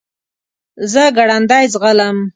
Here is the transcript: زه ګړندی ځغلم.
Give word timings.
زه 0.91 1.03
ګړندی 1.17 1.65
ځغلم. 1.73 2.17